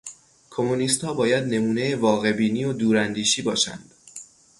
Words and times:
کمونیست 0.49 1.03
ها 1.03 1.13
باید 1.13 1.43
نمونهٔ 1.43 1.95
واقع 1.95 2.31
بینی 2.31 2.65
و 2.65 2.73
دوراندیشی 2.73 3.41
باشند. 3.41 3.91